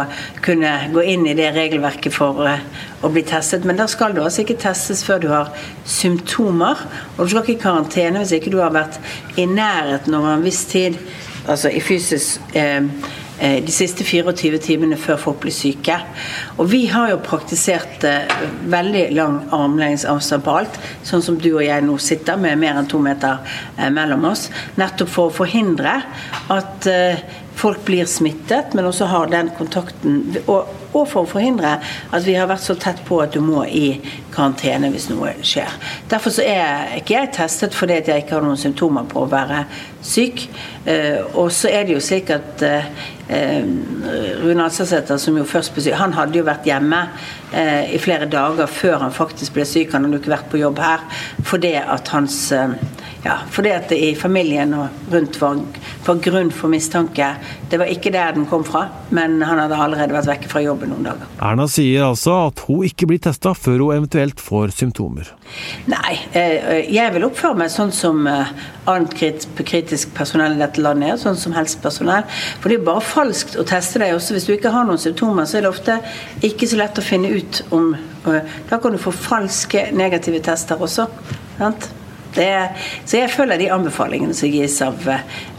kunne 0.43 0.73
gå 0.93 1.05
inn 1.13 1.27
i 1.27 1.35
det 1.37 1.51
regelverket 1.55 2.15
for 2.15 2.41
uh, 2.47 2.57
å 3.03 3.11
bli 3.13 3.23
testet. 3.27 3.67
Men 3.67 3.79
da 3.79 3.87
skal 3.91 4.15
du 4.15 4.23
altså 4.23 4.43
ikke 4.43 4.59
testes 4.65 5.05
før 5.07 5.23
du 5.23 5.29
har 5.31 5.53
symptomer. 5.85 6.83
Og 7.17 7.25
du 7.25 7.35
skal 7.35 7.45
ikke 7.45 7.57
i 7.57 7.63
karantene 7.67 8.23
hvis 8.23 8.35
ikke 8.39 8.55
du 8.55 8.59
har 8.63 8.75
vært 8.75 8.99
i 9.37 9.47
nærheten 9.47 10.17
over 10.17 10.35
en 10.35 10.47
viss 10.47 10.65
tid 10.71 10.97
altså 11.47 11.71
i 11.73 11.79
fysisk 11.83 12.55
eh, 12.55 12.83
eh 13.37 13.57
de 13.65 13.71
siste 13.71 14.03
24 14.03 14.57
timene 14.57 14.97
før 14.97 15.17
folk 15.21 15.39
blir 15.43 15.53
syke. 15.53 15.97
Og 16.57 16.71
vi 16.71 16.85
har 16.91 17.09
jo 17.11 17.19
praktisert 17.23 18.03
eh, 18.03 18.37
veldig 18.65 19.07
lang 19.15 19.39
armlengdes 19.51 20.05
avstand 20.09 20.43
på 20.43 20.55
alt, 20.61 20.79
sånn 21.03 21.25
som 21.25 21.37
du 21.39 21.51
og 21.55 21.65
jeg 21.65 21.85
nå 21.85 21.97
sitter 21.97 22.37
med 22.37 22.57
mer 22.57 22.79
enn 22.79 22.89
to 22.89 22.99
meter 22.99 23.43
mellom 23.91 24.25
oss. 24.31 24.49
Nettopp 24.77 25.13
for 25.13 25.29
å 25.29 25.37
forhindre 25.43 25.99
at 26.53 26.89
folk 27.57 27.85
blir 27.85 28.05
smittet, 28.05 28.73
men 28.77 28.85
også 28.85 29.07
har 29.09 29.29
den 29.31 29.49
kontakten. 29.57 30.21
Og, 30.45 30.67
og, 30.97 31.07
for 31.11 31.25
å 31.25 31.29
forhindre 31.29 31.77
at 31.81 32.25
vi 32.25 32.35
har 32.37 32.49
vært 32.49 32.65
så 32.65 32.77
tett 32.79 33.03
på 33.07 33.19
at 33.23 33.35
du 33.35 33.41
må 33.43 33.63
i 33.65 33.99
karantene 34.33 34.91
hvis 34.93 35.09
noe 35.11 35.33
skjer. 35.45 35.77
Derfor 36.11 36.33
så 36.33 36.45
er 36.45 36.97
ikke 36.99 37.17
jeg 37.17 37.33
testet 37.37 37.77
fordi 37.77 38.01
jeg 38.01 38.25
ikke 38.25 38.37
har 38.37 38.45
noen 38.45 38.59
symptomer 38.59 39.07
på 39.09 39.23
å 39.23 39.31
være 39.31 39.63
syk. 40.05 40.47
Uh, 40.87 41.23
og 41.35 41.51
så 41.51 41.71
er 41.73 41.87
det 41.87 41.97
jo 41.97 42.03
slik 42.03 42.31
at 42.35 42.63
uh, 42.63 42.91
Rune 43.27 44.63
Alsasæter, 44.63 45.17
som 45.19 45.35
jo 45.35 45.43
først 45.43 45.73
besøkte, 45.75 45.99
han 45.99 46.15
hadde 46.15 46.39
jo 46.39 46.45
vært 46.47 46.67
hjemme 46.67 47.01
uh, 47.53 47.83
i 47.93 47.99
flere 48.01 48.29
dager 48.31 48.69
før 48.71 49.01
han 49.05 49.15
faktisk 49.15 49.57
ble 49.57 49.65
syk. 49.67 49.93
Han 49.95 50.07
hadde 50.07 50.21
ikke 50.21 50.35
vært 50.35 50.51
på 50.51 50.61
jobb 50.61 50.81
her 50.83 51.03
fordi 51.47 51.75
at 51.79 52.09
hans 52.11 52.39
ja, 53.27 53.37
fordi 53.51 53.71
at 53.75 53.89
det 53.89 53.97
i 53.99 54.11
familien 54.15 54.73
og 54.77 55.11
rundt 55.11 55.39
var, 55.41 55.57
var 56.05 56.19
grunn 56.23 56.51
for 56.53 56.71
mistanke. 56.71 57.33
Det 57.67 57.79
var 57.81 57.89
ikke 57.91 58.11
der 58.13 58.35
den 58.37 58.45
kom 58.47 58.63
fra, 58.67 58.85
men 59.09 59.41
han 59.43 59.59
hadde 59.59 59.79
allerede 59.83 60.15
vært 60.15 60.29
vekke 60.29 60.51
fra 60.51 60.61
jobben 60.63 60.93
noen 60.93 61.09
dager. 61.09 61.27
Erna 61.43 61.65
sier 61.71 62.05
altså 62.07 62.37
at 62.45 62.63
hun 62.67 62.85
ikke 62.87 63.09
blir 63.09 63.21
testa 63.25 63.51
før 63.57 63.83
hun 63.83 63.97
eventuelt 63.97 64.39
får 64.43 64.75
symptomer. 64.77 65.33
Nei, 65.91 66.17
eh, 66.37 66.87
jeg 66.93 67.15
vil 67.15 67.27
oppføre 67.27 67.57
meg 67.59 67.73
sånn 67.73 67.91
som 67.95 68.23
eh, 68.31 68.53
annet 68.87 69.17
kritisk 69.17 70.13
personell 70.15 70.55
i 70.55 70.61
dette 70.61 70.83
landet 70.83 71.15
er, 71.15 71.19
sånn 71.21 71.39
som 71.39 71.55
helsepersonell. 71.57 72.23
For 72.61 72.71
det 72.71 72.79
er 72.79 72.87
bare 72.87 73.03
falskt 73.03 73.57
å 73.59 73.65
teste 73.67 73.99
deg 74.03 74.15
også. 74.15 74.37
Hvis 74.37 74.47
du 74.47 74.53
ikke 74.55 74.71
har 74.71 74.87
noen 74.87 75.01
symptomer, 75.01 75.49
så 75.49 75.59
er 75.59 75.67
det 75.67 75.73
ofte 75.73 75.99
ikke 76.47 76.69
så 76.69 76.79
lett 76.79 77.01
å 77.01 77.05
finne 77.05 77.33
ut 77.37 77.61
om 77.75 77.93
eh, 77.95 78.57
Da 78.69 78.81
kan 78.81 78.95
du 78.95 79.01
få 79.01 79.13
falske 79.15 79.87
negative 79.95 80.41
tester 80.45 80.81
også. 80.81 81.07
sant? 81.57 81.89
Det, 82.37 82.69
så 83.05 83.17
jeg 83.23 83.33
følger 83.33 83.57
de 83.57 83.71
anbefalingene 83.73 84.35
som 84.37 84.51
gis 84.51 84.77
av, 84.85 85.01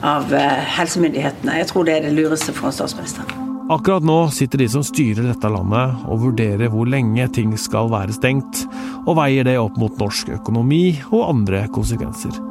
av 0.07 0.33
eh, 0.35 0.65
helsemyndighetene. 0.79 1.59
Jeg 1.59 1.71
tror 1.73 1.89
det 1.89 1.97
er 1.97 2.07
det 2.07 2.15
lureste 2.15 2.55
for 2.55 2.71
en 2.71 2.77
statsminister. 2.77 3.35
Akkurat 3.69 4.05
nå 4.07 4.21
sitter 4.33 4.63
de 4.63 4.69
som 4.73 4.85
styrer 4.87 5.27
dette 5.27 5.51
landet 5.53 6.07
og 6.09 6.23
vurderer 6.23 6.71
hvor 6.73 6.89
lenge 6.89 7.27
ting 7.37 7.53
skal 7.61 7.91
være 7.93 8.17
stengt, 8.17 8.63
og 9.05 9.19
veier 9.19 9.45
det 9.45 9.59
opp 9.61 9.77
mot 9.81 9.99
norsk 10.01 10.31
økonomi 10.39 10.85
og 11.11 11.27
andre 11.27 11.67
konsekvenser. 11.75 12.48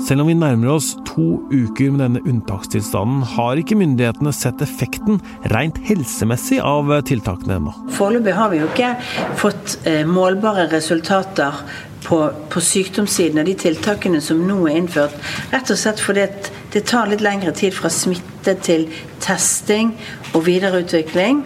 Selv 0.00 0.24
om 0.24 0.30
vi 0.30 0.34
nærmer 0.38 0.72
oss 0.72 0.94
to 1.08 1.42
uker 1.52 1.92
med 1.92 2.00
denne 2.04 2.22
unntakstilstanden, 2.24 3.22
har 3.34 3.60
ikke 3.60 3.76
myndighetene 3.78 4.32
sett 4.34 4.62
effekten 4.64 5.20
rent 5.52 5.76
helsemessig 5.86 6.60
av 6.64 6.88
tiltakene 7.08 7.58
ennå. 7.58 7.74
Foreløpig 7.98 8.34
har 8.38 8.52
vi 8.52 8.62
jo 8.62 8.70
ikke 8.70 8.94
fått 9.40 9.76
eh, 9.88 10.02
målbare 10.08 10.70
resultater 10.72 11.60
på, 12.06 12.20
på, 12.50 12.62
sykdomssiden 12.64 13.42
av 13.42 13.48
de 13.50 13.56
tiltakene 13.60 14.22
som 14.24 14.40
nå 14.48 14.62
er 14.70 14.80
innført. 14.80 15.16
Rett 15.52 15.72
og 15.72 15.80
slett 15.80 16.00
fordi 16.02 16.26
det 16.72 16.86
tar 16.88 17.10
litt 17.10 17.24
lengre 17.24 17.52
tid 17.56 17.76
fra 17.76 17.92
smitte 17.92 18.56
til 18.64 18.88
testing 19.20 19.92
og 20.32 20.46
videreutvikling. 20.48 21.44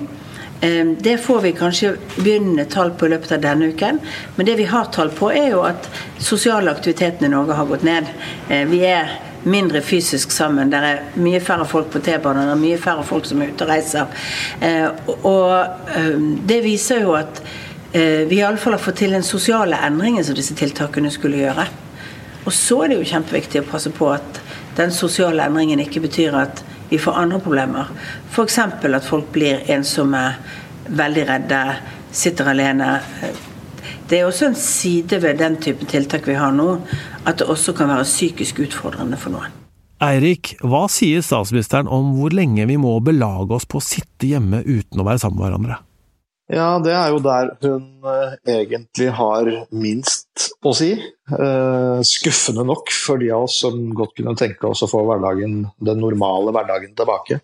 Ehm, 0.60 0.96
det 1.00 1.18
får 1.18 1.40
vi 1.40 1.52
kanskje 1.52 1.96
begynnende 2.16 2.64
tall 2.64 2.90
på 2.90 3.06
i 3.06 3.12
løpet 3.14 3.32
av 3.36 3.44
denne 3.44 3.72
uken. 3.74 4.00
Men 4.36 4.46
det 4.46 4.56
vi 4.60 4.68
har 4.70 4.90
tall 4.94 5.10
på, 5.10 5.32
er 5.32 5.50
jo 5.56 5.64
at 5.66 5.90
sosiale 6.18 6.70
aktiviteten 6.70 7.26
i 7.26 7.32
Norge 7.34 7.58
har 7.58 7.66
gått 7.70 7.82
ned. 7.82 8.08
Ehm, 8.48 8.70
vi 8.70 8.84
er 8.86 9.12
mindre 9.44 9.82
fysisk 9.84 10.32
sammen. 10.32 10.70
Det 10.70 10.78
er 10.78 11.02
mye 11.20 11.40
færre 11.40 11.66
folk 11.68 11.90
på 11.92 12.00
T-banen, 12.00 12.46
det 12.48 12.56
er 12.56 12.62
mye 12.62 12.80
færre 12.80 13.04
folk 13.04 13.26
som 13.28 13.42
er 13.42 13.52
ute 13.52 13.66
og 13.66 13.70
reiser. 13.70 14.06
Ehm, 14.60 14.90
og 15.22 15.66
det 16.48 16.62
viser 16.64 17.04
jo 17.04 17.12
at 17.18 17.42
Eh, 17.94 18.26
vi 18.26 18.36
i 18.36 18.42
alle 18.42 18.56
fall 18.56 18.72
har 18.74 18.80
fått 18.82 18.96
til 18.96 19.12
den 19.14 19.22
sosiale 19.22 19.78
endringen 19.86 20.24
som 20.26 20.34
disse 20.34 20.54
tiltakene 20.58 21.12
skulle 21.14 21.38
gjøre. 21.38 21.64
Og 22.42 22.50
så 22.52 22.80
er 22.82 22.90
det 22.90 22.96
jo 22.98 23.06
kjempeviktig 23.06 23.60
å 23.60 23.68
passe 23.68 23.92
på 23.94 24.08
at 24.10 24.40
den 24.74 24.90
sosiale 24.90 25.44
endringen 25.46 25.78
ikke 25.84 26.02
betyr 26.02 26.34
at 26.34 26.64
vi 26.90 26.98
får 26.98 27.18
andre 27.24 27.40
problemer. 27.40 27.90
F.eks. 28.30 28.58
at 28.58 29.08
folk 29.08 29.32
blir 29.32 29.64
ensomme, 29.72 30.22
veldig 30.86 31.26
redde, 31.28 31.60
sitter 32.14 32.52
alene. 32.52 32.98
Det 34.08 34.20
er 34.20 34.28
også 34.28 34.50
en 34.50 34.58
side 34.58 35.20
ved 35.22 35.40
den 35.40 35.56
type 35.62 35.86
tiltak 35.88 36.28
vi 36.28 36.36
har 36.38 36.52
nå, 36.52 36.78
at 37.24 37.40
det 37.40 37.48
også 37.48 37.72
kan 37.76 37.88
være 37.88 38.04
psykisk 38.08 38.60
utfordrende 38.66 39.16
for 39.20 39.34
noen. 39.34 39.60
Eirik, 40.04 40.56
hva 40.60 40.84
sier 40.92 41.22
statsministeren 41.24 41.88
om 41.88 42.12
hvor 42.18 42.34
lenge 42.34 42.66
vi 42.68 42.76
må 42.80 42.98
belage 43.04 43.54
oss 43.56 43.64
på 43.64 43.80
å 43.80 43.84
sitte 43.84 44.28
hjemme 44.28 44.60
uten 44.66 45.00
å 45.00 45.06
være 45.06 45.22
sammen 45.22 45.40
med 45.40 45.46
hverandre? 45.46 45.78
Ja, 46.52 46.74
det 46.84 46.92
er 46.92 47.08
jo 47.14 47.22
der 47.24 47.54
hun 47.64 47.86
uh, 48.04 48.34
egentlig 48.44 49.08
har 49.16 49.48
minst 49.72 50.23
å 50.64 50.72
si. 50.76 50.92
Uh, 51.30 52.00
skuffende 52.06 52.64
nok 52.66 52.92
for 52.92 53.20
de 53.22 53.30
av 53.34 53.46
oss 53.46 53.60
som 53.64 53.90
godt 53.96 54.16
kunne 54.18 54.36
tenke 54.38 54.68
oss 54.68 54.84
å 54.84 54.90
få 54.90 55.04
hverdagen, 55.08 55.60
den 55.78 56.00
normale 56.02 56.54
hverdagen 56.54 56.94
tilbake. 56.96 57.40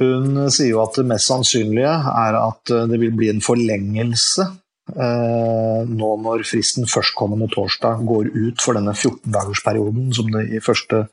Hun 0.00 0.48
sier 0.50 0.72
jo 0.72 0.82
at 0.82 0.98
det 0.98 1.06
mest 1.06 1.30
sannsynlige 1.30 1.94
er 2.10 2.38
at 2.40 2.74
uh, 2.74 2.84
det 2.90 3.00
vil 3.02 3.14
bli 3.16 3.32
en 3.34 3.42
forlengelse 3.44 4.50
nå 4.84 6.08
når 6.20 6.42
fristen 6.44 6.84
førstkommende 6.84 7.46
torsdag 7.54 8.02
går 8.04 8.26
ut 8.34 8.60
for 8.60 8.76
denne 8.76 8.92
14-dagersperioden 8.92 10.10
som 10.12 10.28
det 10.28 10.42
i 10.52 10.60
første 10.60 11.06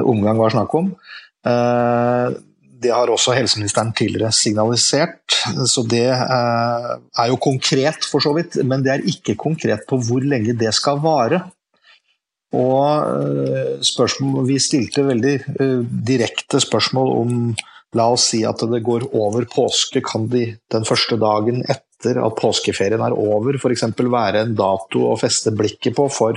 omgang 0.00 0.40
var 0.40 0.54
snakk 0.54 0.72
om. 0.78 0.88
Det 2.76 2.92
har 2.92 3.08
også 3.08 3.32
helseministeren 3.36 3.92
tidligere 3.96 4.34
signalisert, 4.36 5.32
så 5.70 5.84
det 5.88 6.08
eh, 6.12 6.88
er 7.22 7.30
jo 7.30 7.38
konkret 7.40 8.04
for 8.04 8.20
så 8.20 8.34
vidt. 8.36 8.58
Men 8.68 8.84
det 8.84 8.92
er 8.92 9.06
ikke 9.08 9.36
konkret 9.40 9.86
på 9.88 9.98
hvor 10.04 10.24
lenge 10.24 10.56
det 10.58 10.74
skal 10.76 11.00
vare. 11.04 11.40
Og 12.56 12.82
eh, 13.22 13.78
spørsmål, 13.84 14.44
vi 14.48 14.58
stilte 14.62 15.06
veldig 15.06 15.34
eh, 15.56 15.80
direkte 16.10 16.60
spørsmål 16.62 17.14
om 17.22 17.40
La 17.96 18.10
oss 18.12 18.26
si 18.32 18.42
at 18.44 18.60
det 18.68 18.82
går 18.84 19.06
over 19.16 19.46
påske. 19.48 20.02
Kan 20.04 20.28
de 20.32 20.50
den 20.72 20.84
første 20.84 21.16
dagen 21.20 21.62
etter 21.64 22.20
at 22.20 22.36
påskeferien 22.36 23.00
er 23.00 23.16
over, 23.16 23.56
f.eks. 23.56 23.86
være 23.96 24.42
en 24.42 24.56
dato 24.58 25.06
å 25.08 25.16
feste 25.20 25.54
blikket 25.56 25.96
på 25.96 26.08
for 26.12 26.36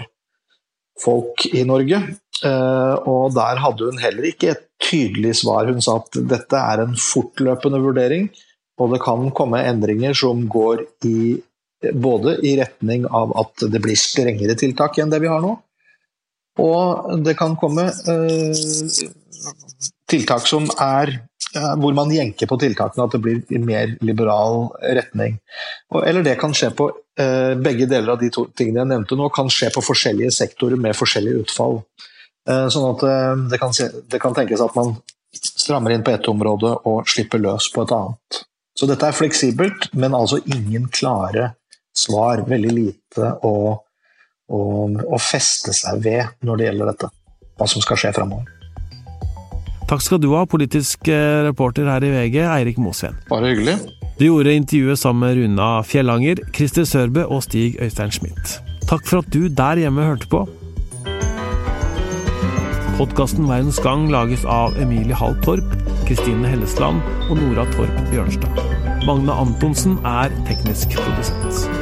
folk 1.02 1.46
i 1.54 1.64
Norge? 1.68 2.02
Og 2.40 3.34
der 3.36 3.60
hadde 3.60 3.90
hun 3.90 4.00
heller 4.00 4.30
ikke 4.30 4.54
et 4.54 4.62
tydelig 4.80 5.36
svar. 5.42 5.68
Hun 5.68 5.84
sa 5.84 5.98
at 6.00 6.20
dette 6.32 6.60
er 6.60 6.84
en 6.86 6.96
fortløpende 6.96 7.82
vurdering, 7.84 8.30
og 8.80 8.94
det 8.94 9.02
kan 9.04 9.28
komme 9.36 9.64
endringer 9.68 10.16
som 10.16 10.46
går 10.52 10.86
i, 11.08 11.36
både 11.92 12.38
i 12.48 12.56
retning 12.60 13.08
av 13.12 13.36
at 13.40 13.68
det 13.72 13.82
blir 13.84 14.00
strengere 14.00 14.56
tiltak 14.60 15.02
enn 15.02 15.12
det 15.12 15.20
vi 15.24 15.32
har 15.32 15.44
nå, 15.44 15.58
og 16.60 17.24
det 17.24 17.36
kan 17.40 17.56
komme 17.60 17.88
eh, 17.88 18.64
tiltak 20.10 20.48
som 20.50 20.68
er 20.84 21.14
eh, 21.16 21.74
hvor 21.80 21.96
man 21.96 22.12
jenker 22.14 22.50
på 22.50 22.60
tiltakene, 22.60 23.06
at 23.06 23.16
det 23.16 23.22
blir 23.24 23.56
i 23.56 23.62
mer 23.64 23.96
liberal 24.06 24.68
retning. 24.84 25.40
Og, 25.90 26.04
eller 26.06 26.26
det 26.26 26.36
kan 26.40 26.54
skje 26.54 26.70
på 26.78 26.90
eh, 27.20 27.56
begge 27.58 27.88
deler 27.90 28.14
av 28.14 28.20
de 28.22 28.30
to 28.34 28.46
tingene 28.58 28.84
jeg 28.84 28.92
nevnte 28.92 29.18
nå, 29.18 29.30
kan 29.34 29.50
skje 29.50 29.72
på 29.74 29.84
forskjellige 29.84 30.34
sektorer 30.36 30.78
med 30.82 30.98
forskjellige 30.98 31.46
utfall. 31.46 31.82
Eh, 32.50 32.68
sånn 32.70 32.92
at 32.92 33.06
eh, 33.10 33.32
det 33.50 33.62
kan, 33.62 33.74
det 33.74 34.22
kan, 34.22 34.38
tenkes 34.38 34.62
at 34.66 34.78
man 34.78 34.94
strammer 35.34 35.96
inn 35.96 36.06
på 36.06 36.14
ett 36.14 36.30
område 36.30 36.76
og 36.90 37.10
slipper 37.10 37.42
løs 37.42 37.72
på 37.74 37.86
et 37.86 37.96
annet. 37.98 38.42
Så 38.78 38.88
dette 38.90 39.10
er 39.10 39.18
fleksibelt, 39.18 39.90
men 39.98 40.16
altså 40.16 40.40
ingen 40.46 40.88
klare 40.94 41.56
svar. 41.98 42.46
Veldig 42.48 42.72
lite 42.72 43.34
å, 43.44 43.56
å, 44.54 44.62
å 44.88 45.20
feste 45.20 45.74
seg 45.76 46.06
ved 46.06 46.46
når 46.46 46.62
det 46.62 46.70
gjelder 46.70 46.94
dette. 46.94 47.12
Hva 47.60 47.68
som 47.68 47.84
skal 47.84 48.00
skje 48.00 48.14
framover. 48.16 48.56
Takk 49.90 50.06
skal 50.06 50.22
du 50.22 50.30
ha, 50.36 50.46
politisk 50.48 51.10
reporter 51.50 51.90
her 51.90 52.06
i 52.06 52.14
VG, 52.14 52.44
Eirik 52.46 52.78
Mosveen. 52.80 53.18
Bare 53.28 53.50
hyggelig. 53.52 53.99
Du 54.20 54.26
gjorde 54.26 54.52
intervjuet 54.54 55.00
sammen 55.00 55.22
med 55.24 55.38
Runa 55.38 55.68
Fjellanger, 55.88 56.42
Christer 56.56 56.84
Sørbø 56.84 57.22
og 57.24 57.44
Stig 57.46 57.78
Øystein 57.80 58.12
Schmidt. 58.12 58.58
Takk 58.84 59.08
for 59.08 59.24
at 59.24 59.30
du 59.32 59.48
der 59.48 59.80
hjemme 59.80 60.04
hørte 60.04 60.28
på. 60.28 60.42
Podkasten 62.98 63.48
Verdens 63.48 63.80
Gang 63.80 64.10
lages 64.12 64.44
av 64.44 64.76
Emilie 64.76 65.16
Hall 65.16 65.40
Torp, 65.46 65.72
Kristine 66.04 66.52
Hellesland 66.52 67.00
og 67.30 67.38
Nora 67.40 67.64
Torp 67.72 67.96
Bjørnstad. 68.12 68.60
Magne 69.08 69.32
Antonsen 69.32 70.02
er 70.04 70.36
teknisk 70.50 71.00
produsent. 71.00 71.79